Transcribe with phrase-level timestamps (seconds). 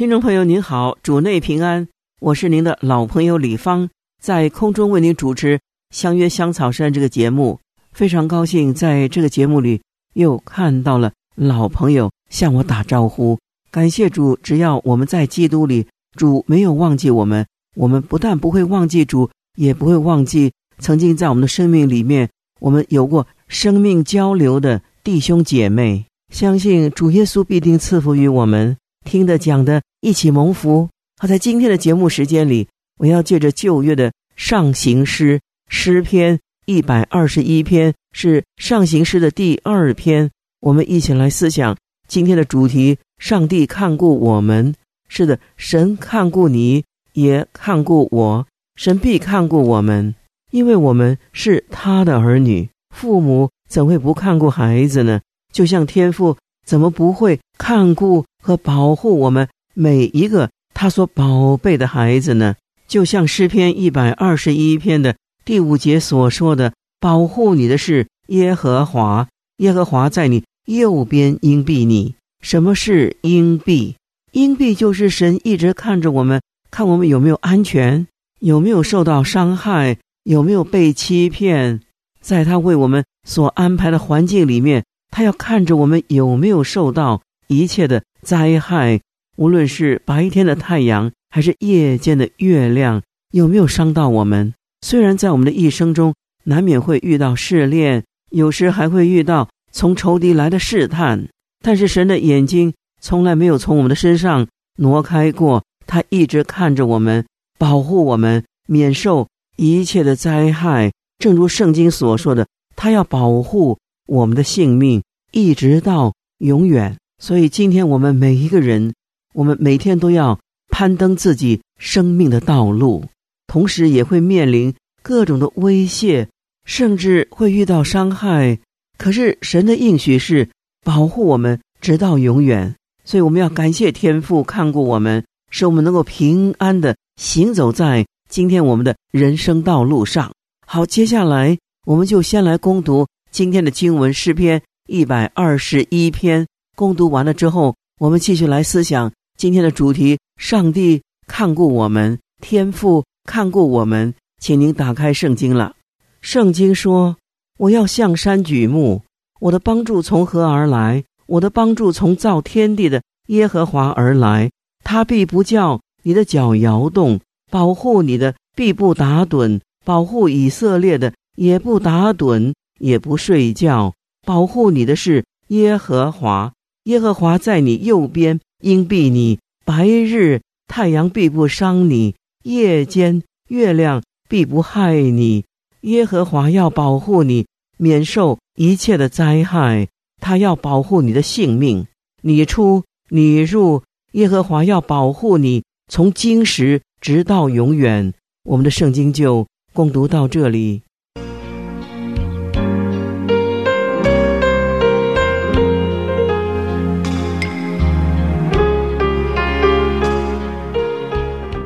[0.00, 1.86] 听众朋友您好，主内平安，
[2.22, 3.86] 我是您的老朋友李芳，
[4.18, 5.58] 在空中为您主持
[5.94, 7.60] 《相约香草山》这个节目。
[7.92, 9.82] 非常高兴在这个节目里
[10.14, 13.38] 又看到了老朋友向我打招呼，
[13.70, 14.38] 感谢主！
[14.42, 15.86] 只要我们在基督里，
[16.16, 19.28] 主没有忘记我们，我们不但不会忘记主，
[19.58, 26.06] 也不会忘记曾经在我们的生命里面，我们有过生命交流的弟兄姐妹。
[26.32, 30.88] 相信主耶稣必定赐福于我们，听的讲的一起蒙福。
[31.18, 36.38] 好，在今天的节目时间里，我要借着旧约的上行诗诗篇。
[36.66, 41.76] 一百二十一篇是上行诗的第二篇，我们一起来思想
[42.06, 44.72] 今天的主题：上帝看顾我们。
[45.08, 48.46] 是的，神看顾你，也看顾我。
[48.76, 50.14] 神必看顾我们，
[50.52, 52.70] 因为我们是他的儿女。
[52.94, 55.20] 父母怎会不看顾孩子呢？
[55.52, 59.48] 就像天父怎么不会看顾和保护我们
[59.80, 62.54] 每一个他所宝贝的孩子呢？
[62.86, 65.16] 就像诗篇一百二十一篇的。
[65.42, 69.26] 第五节所说的保护你的是耶和华，
[69.56, 72.14] 耶和华在你右边荫庇你。
[72.42, 73.96] 什么是荫庇？
[74.32, 78.06] 荫庇就是神一直看着我们，看我们有没有安全，
[78.40, 81.80] 有没有受到伤害，有没有被欺骗。
[82.20, 89.00] 在他为我们所安排的环境里面，他要看着我们有没有受到一切的灾害，
[89.40, 93.00] 无论是白天的太阳，还是夜间的月亮，
[93.32, 94.52] 有没有伤到我们。
[94.82, 96.14] 虽然在我们的一生中
[96.44, 101.26] 难免会遇到试炼，有时还会遇到从仇敌来的试探，
[101.64, 104.46] 但是神的眼睛从来没有从我们的身上
[104.76, 107.24] 挪开过，他一直看着我们，
[107.58, 110.92] 保护我们免受一切的灾害。
[111.18, 112.46] 正如圣经所说的，
[112.76, 115.02] 他要保护我们的性命，
[115.32, 116.94] 一直到永远。
[117.18, 118.92] 所以今天我们每一个人，
[119.34, 123.04] 我们每天都要攀登自己生命的道路。
[123.46, 126.28] 同时也会面临各种的威胁，
[126.64, 128.60] 甚至会遇到伤害。
[128.96, 130.48] 可是神的应许是
[130.84, 140.30] 保护我们直到永远，所以我们要感谢天父看顾我们，使我们能够平安的行走在今天我们的人生道路上。
[140.64, 146.46] 好，接下来我们就先来攻读今天的经文诗篇一百二十一篇。
[146.76, 153.06] 攻读完了之后，我们继续来思想今天的主题：上帝看顾我们，天父。
[153.24, 155.76] 看过我们，请您打开圣经了。
[156.20, 157.16] 圣经说
[157.58, 159.02] ：“我要向山举目，
[159.40, 161.04] 我的帮助从何而来？
[161.26, 164.50] 我的帮助从造天地的耶和华而来。
[164.84, 167.18] 他必不叫你的脚摇动，
[167.50, 173.94] 保护你的必不打盹，保护以色列的也不打盹，也不睡觉。
[174.26, 176.52] 保护你的是耶和华，
[176.84, 179.38] 耶和华在你右边，应避你。
[179.64, 185.44] 白日太阳必不伤你。”夜间月亮必不害你，
[185.82, 189.88] 耶和华要保护你，免受一切的灾害。
[190.22, 191.86] 他要保护你的性命，
[192.22, 193.82] 你出你入，
[194.12, 198.14] 耶和华要保护你，从今时直到永远。
[198.44, 200.82] 我们的圣经就共读到这里。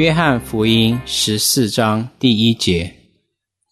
[0.00, 2.90] 约翰福音十四章第一节，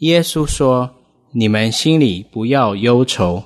[0.00, 0.90] 耶稣说
[1.32, 3.42] ：“你们心里不要忧愁，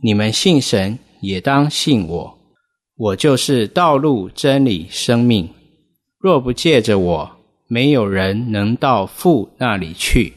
[0.00, 2.38] 你们信神也当信我。
[2.96, 5.48] 我就是道路、真理、生命。
[6.20, 7.28] 若不借着我，
[7.66, 10.34] 没有人能到父那里去。”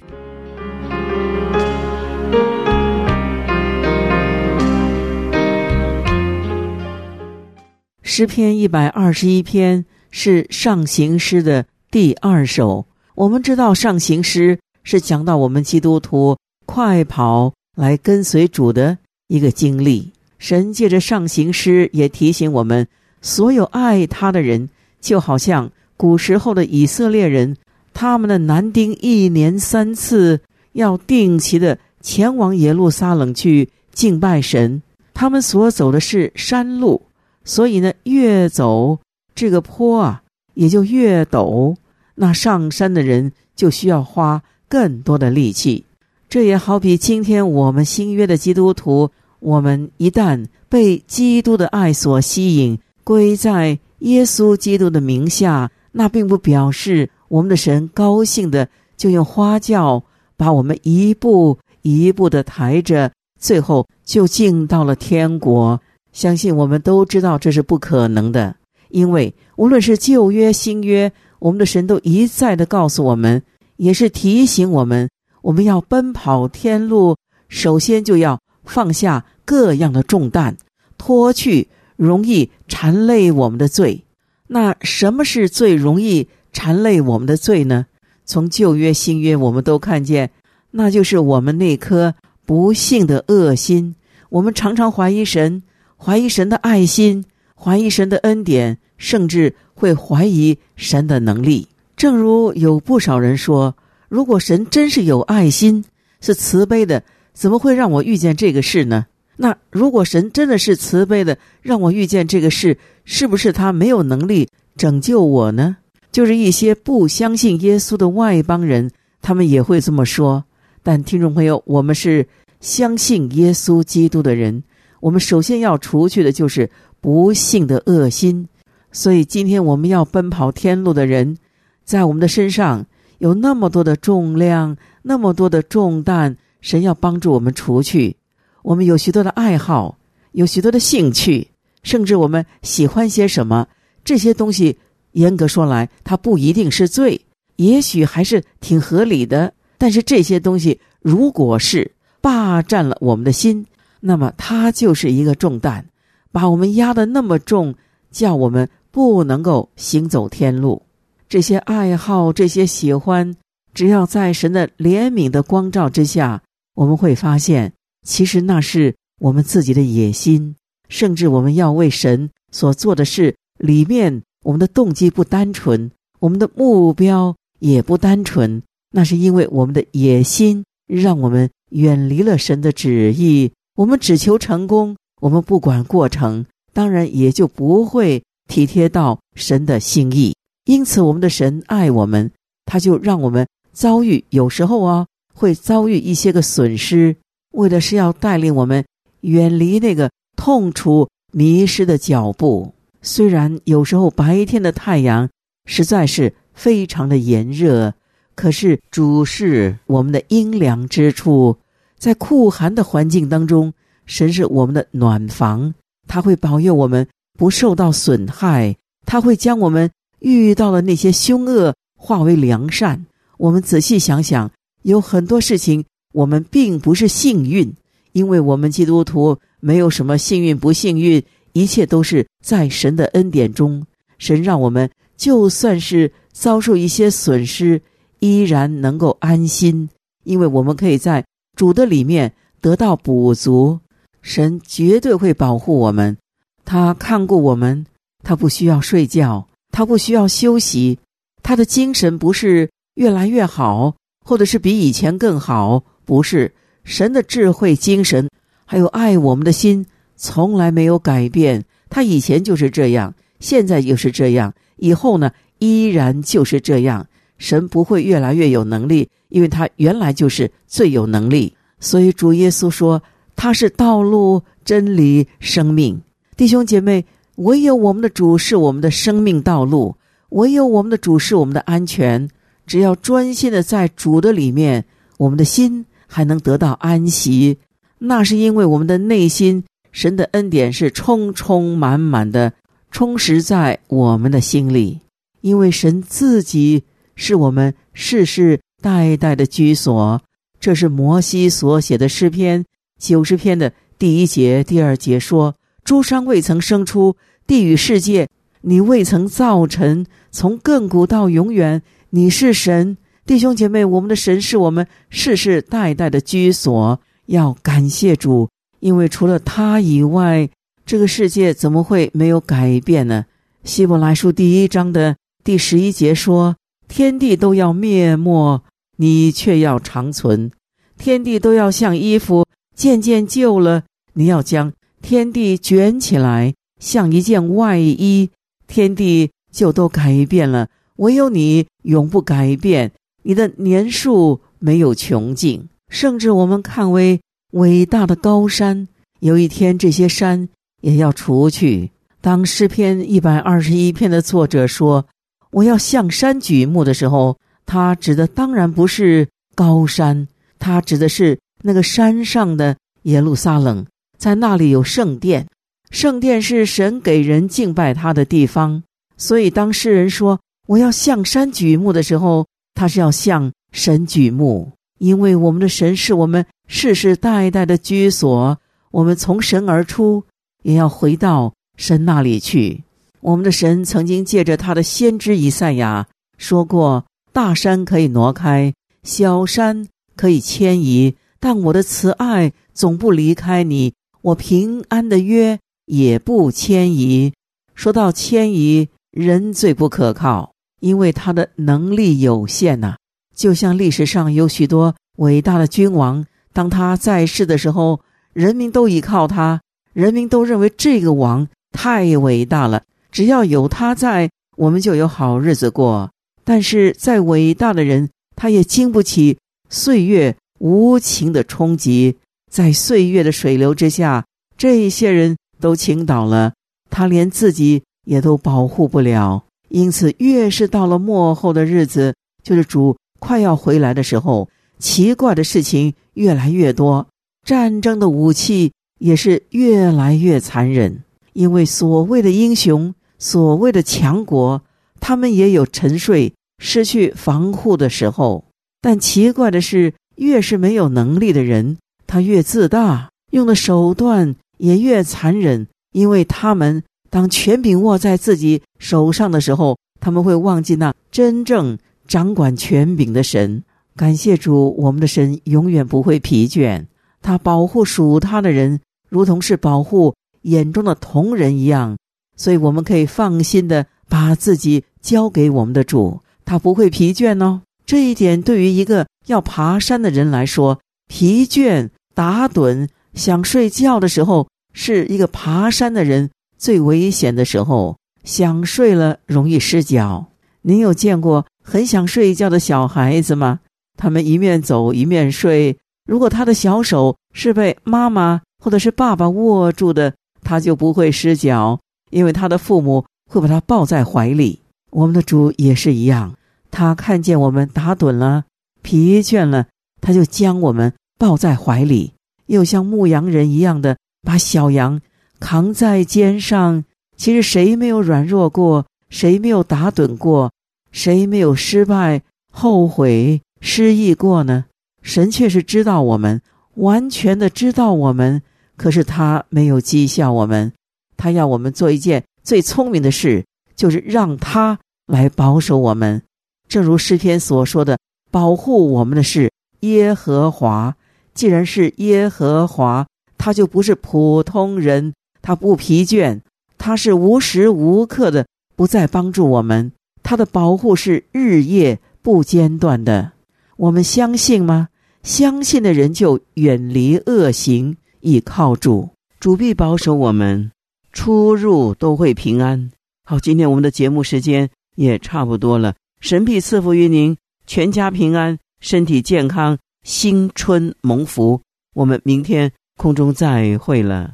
[8.01, 11.68] 诗篇一百二十一篇是上行诗的。
[11.95, 18.97] 第二首，我们知道上行诗是讲到我们基督徒快跑来跟随主的
[19.30, 20.12] 一个经历。
[20.38, 22.86] 神借着上行诗也提醒我们，
[23.21, 24.68] 所有爱他的人，
[25.00, 27.56] 就好像古时候的以色列人，
[27.94, 30.42] 他们的男丁一年三次
[30.74, 34.81] 要定期的前往耶路撒冷去敬拜神。
[35.13, 37.03] 他们所走的是山路，
[37.45, 39.00] 所以呢，越走
[39.33, 40.24] 这个坡啊
[40.56, 41.74] 也就越陡，
[42.15, 45.85] 那上山的人就需要花更多的力气。
[46.27, 49.09] 这也好比今天我们新约的基督徒，
[49.39, 60.03] 我们一旦被基督的爱所吸引，归在耶稣基督的名下，那并不表示我们的神高兴的就用花轿
[60.35, 65.79] 把我们一步一步的抬着，最后就进到了天国。
[66.11, 68.56] 相信我们都知道这是不可能的，
[68.89, 71.11] 因为无论是旧约、新约，
[71.45, 73.44] 我们的神都一再的告诉我们，
[73.77, 75.07] 也是提醒我们。
[75.44, 77.18] 我们要奔跑天路，
[77.50, 80.57] 首先就要放下各样的重担，
[80.97, 84.06] 脱去容易缠累我们的罪。
[84.47, 87.86] 那什么是最容易缠累我们的罪呢？
[88.25, 90.31] 从旧约、新约，我们都看见，
[90.71, 92.15] 那就是我们那颗
[92.47, 93.94] 不幸的恶心。
[94.30, 95.62] 我们常常怀疑神，
[95.95, 97.24] 怀疑神的爱心，
[97.56, 101.68] 怀疑神的恩典，甚至会怀疑神的能力。
[101.95, 103.75] 正如有不少人说。
[104.07, 105.83] 如果神真是有爱心，
[106.21, 107.03] 是慈悲的，
[107.33, 109.07] 怎么会让我遇见这个事呢？
[109.36, 114.47] 那如果神真的是慈悲的，让我遇见这个事，是不是他没有能力
[114.77, 115.77] 拯救我呢？
[116.12, 120.45] 就是一些不相信耶稣的外邦人，他们也会这么说。
[120.83, 122.25] 但听众朋友，我们是
[122.62, 124.63] 相信耶稣基督的人，
[125.01, 126.69] 我们首先要除去的就是
[127.01, 128.47] 不幸的恶心。
[128.95, 131.36] 所以今天我们要奔跑天路的人，
[131.83, 132.86] 在我们的身上。
[133.19, 138.15] 有那么多的重量，那么多的重担，神要帮助我们除去。
[138.62, 139.97] 我们有许多的爱好，
[140.31, 141.50] 有许多的兴趣，
[141.83, 143.68] 甚至我们喜欢些什么，
[144.03, 144.77] 这些东西
[145.13, 147.19] 严格说来，它不一定是罪，
[147.56, 149.53] 也许还是挺合理的。
[149.77, 151.89] 但是这些东西如果是
[152.21, 153.65] 霸占了我们的心，
[154.00, 155.86] 那么它就是一个重担，
[156.31, 157.74] 把我们压得那么重，
[158.12, 160.81] 叫我们不能够行走天路。
[161.27, 163.36] 这些爱好，这些喜欢，
[163.74, 166.42] 只要在神的怜悯的光照之下，
[166.75, 167.74] 我们会发现，
[168.07, 170.56] 其实那是我们自己的野心，
[170.88, 178.63] 甚至我们要为神所做的事里面，我们的动机不单纯，我们的目标也不单纯。
[178.92, 190.36] 那是因为我们的野心让我们远离了神的旨意，我们只求成功，我们不管过程，当然也就不会体贴到神的心意。
[190.65, 192.31] 因此，我们的神爱我们，
[192.65, 197.15] 他就让我们遭遇，有时候啊，会遭遇一些个损失，
[197.51, 198.83] 为的是要带领我们
[199.21, 202.74] 远离那个痛楚、迷失的脚步。
[203.01, 205.30] 虽然有时候白天的太阳
[205.65, 207.94] 实在是非常的炎热，
[208.33, 211.56] 可是主是我们的阴凉之处，
[212.00, 213.71] 在酷寒的环境当中，
[214.07, 215.75] 神是我们的暖房，
[216.07, 219.89] 他会保佑我们不受到损害，他会将我们。
[220.19, 223.05] 遇到的那些凶恶，化为良善。
[223.37, 224.49] 我们仔细想想，
[224.81, 227.71] 有很多事情我们并不是幸运，
[228.13, 231.23] 因为我们基督徒没有什么幸运不幸运，
[231.53, 233.85] 一切都是在神的恩典中。
[234.17, 237.79] 神让我们就算是遭受一些损失，
[238.19, 239.89] 依然能够安心，
[240.23, 241.23] 因为我们可以在
[241.55, 243.79] 主的里面得到补足。
[244.23, 246.17] 神绝对会保护我们，
[246.65, 247.85] 他看顾我们，
[248.23, 249.47] 他不需要睡觉。
[249.71, 250.97] 他不需要休息，
[251.44, 256.54] 他的精神不是越来越好，或者是比以前更好，不是
[256.85, 258.30] 神的智慧、精神，
[258.63, 259.85] 还有爱我们的心，
[260.16, 261.66] 从来没有改变。
[261.90, 267.06] 他以前就是这样，现在又是这样，以后呢依然就是这样。
[267.37, 271.54] 神不会越来越有能力，因为他原来就是最有能力。
[271.81, 273.04] 所以主耶稣说
[273.35, 276.01] 他是道路、真理、生命。
[276.35, 277.06] 弟兄姐妹。
[277.37, 279.97] 唯有我们的主是我们的生命道路，
[280.30, 282.30] 唯有我们的主是我们的安全。
[282.65, 284.85] 只要专心的在主的里面，
[285.18, 287.57] 我们的心还能得到安息。
[287.97, 292.54] 那是因为我们的内心，神的恩典是充充满满的
[292.89, 295.01] 充实在我们的心里。
[295.42, 296.85] 因为神自己
[297.18, 300.21] 是我们世世代代的居所。
[300.61, 302.63] 这是摩西所写的诗篇
[302.97, 305.54] 九十篇的第一节、第二节说。
[305.85, 307.15] 诸山未曾生出，
[307.45, 308.27] 地与世界
[308.61, 312.97] 你未曾造成，从亘古到永远，你是神。
[313.23, 318.49] 弟兄姐妹，我们的神是我们世世代代的居所，要感谢主，
[318.80, 320.49] 因为除了他以外，
[320.87, 323.25] 这个世界怎么会没有改变呢？
[323.63, 326.56] 希伯来书第一章的第十一节说
[326.89, 328.59] ：“天地都要灭没，
[328.97, 330.49] 你却要长存；
[330.97, 334.73] 天地都要像衣服渐渐旧了，你要将。”
[335.07, 338.31] 天地卷起来，像一件外衣，
[338.66, 347.21] 天地就都改变了，唯有你永不改变，你的年数没有穷尽，甚至我们看为
[347.52, 348.88] 伟大的高山，
[349.19, 350.50] 有一天这些山
[350.81, 351.92] 也要除去。
[352.19, 355.06] 当诗篇一百二十一篇的作者说
[355.54, 363.85] ：“我要向山举目”的时候，他指的当然不是高山，他指的是那个山上的耶路撒冷，
[364.18, 365.48] 在那里有圣殿，
[365.90, 368.84] 圣殿是神给人敬拜他的地方。
[369.18, 378.57] 所以，当诗人说“我要向山举目”的时候，他是要向神举目，因为我们的神是我们世世代代的居所，
[378.92, 380.24] 我们从神而出，
[380.64, 381.54] 也要回到。
[381.78, 382.84] 神那里去？
[383.19, 386.07] 我们的神曾经借着他的先知以赛亚
[386.38, 393.94] 说过：“大山可以挪开，小山可以迁移，但我的慈爱总不离开你，
[394.25, 397.33] 我平安的约也不迁移。”
[397.75, 402.95] 说到迁移，人最不可靠，因为他的能力有限呐。
[403.35, 407.99] 就像历史上有许多伟大的君王，当他在世的时候，
[408.33, 409.61] 人民都依靠他，
[409.94, 411.47] 人民都认为这个王。
[411.71, 412.83] 太伟大了！
[413.11, 416.09] 只要有他在，我们就有好日子过。
[416.45, 419.37] 但是再伟大的人，他也经不起
[419.69, 422.15] 岁月无情的冲击。
[422.56, 424.24] 在岁月的水流之下，
[424.57, 426.54] 这些人都倾倒了，
[426.90, 429.44] 他连自己也都保护不了。
[429.68, 434.47] 因此，越是到了末后的日子，就是主快要回来的时候，
[434.80, 437.06] 奇怪的事情越来越多，
[437.45, 441.04] 战争的武器也是越来越残忍。
[441.33, 444.62] 因为所谓的英雄，所谓的强国，
[445.02, 448.45] 他们也有沉睡、失去防护的时候。
[448.80, 455.68] 但奇怪的是，越是没有能力的人，他越自大，用的手段也越残忍。
[455.92, 463.64] 因为他们当权柄握在自己手上的时候，他们会忘记那真正掌管权柄的神。
[463.95, 466.85] 感谢主，我们的神永远不会疲倦，
[467.21, 470.14] 他保护属他的人，如同是保护。
[470.45, 471.97] 眼中的同人一样，
[472.38, 477.62] 所以我们可以放心的把自己交给我们的主，他不会疲倦哦。
[477.83, 487.97] 这一点对于一个要爬山的人来说，疲倦、打盹、想睡觉的时候，是一个爬山的人最危险的时候。
[488.24, 490.26] 想睡了容易失脚。
[490.64, 493.59] 您有见过很想睡觉的小孩子吗？
[493.97, 495.78] 他们一面走一面睡。
[496.07, 500.14] 如果他的小手是被妈妈或者是爸爸握住的。
[500.47, 501.80] 他就不会失脚，
[502.12, 504.62] 因为他的父母会把他抱在怀里。
[504.92, 506.35] 我们的主也是一样，
[506.69, 508.44] 他看见我们打盹了、
[508.83, 509.66] 疲倦了，
[510.06, 512.13] 他就将我们抱在怀里，
[512.45, 515.02] 又像牧羊人一样的把小羊
[515.39, 516.84] 扛在肩上。
[517.17, 518.86] 其实谁没有软弱过？
[519.10, 520.52] 谁没有打盹过？
[520.91, 522.21] 谁没有失败、
[522.52, 524.65] 后悔、失意过呢？
[525.02, 526.39] 神却是知道我们，
[526.76, 528.43] 完全的知道我们。
[528.78, 530.71] 可是他没有讥笑我们，
[531.17, 533.43] 他要我们做一件最聪明的事，
[533.76, 536.21] 就是让他来保守我们。
[536.67, 537.97] 正如诗篇所说的
[538.30, 539.50] ：“保护我们的事
[539.89, 540.95] 耶和华。”
[541.34, 543.06] 既然是耶和华，
[543.38, 546.39] 他就不是普通人，他不疲倦，
[546.77, 549.91] 他是无时无刻的不再帮助我们。
[550.23, 553.34] 他的保护是日夜不间断的。
[553.75, 554.88] 我们相信吗？
[555.23, 557.97] 相信的人就远离恶行。
[558.21, 560.71] 倚靠主，主必保守我们，
[561.12, 562.89] 出入都会平安。
[563.23, 571.60] 好，今天我们的节目时间也差不多了，神必赐福于您，全家平安，身体健康，新春蒙福。
[571.95, 574.34] 我们明天空中再会了。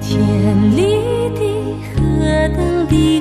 [0.00, 0.20] 天
[0.76, 0.82] 里
[1.34, 1.40] 的
[1.82, 3.20] 何等的